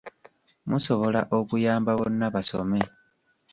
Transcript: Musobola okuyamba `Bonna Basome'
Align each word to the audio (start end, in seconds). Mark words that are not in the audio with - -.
Musobola 0.69 1.21
okuyamba 1.37 1.91
`Bonna 1.95 2.27
Basome' 2.33 2.83